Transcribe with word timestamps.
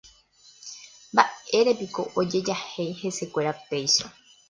Mbaʼérepiko 1.13 2.01
ojejahéi 2.19 2.91
hesekuéra 3.01 3.53
péicha. 3.67 4.05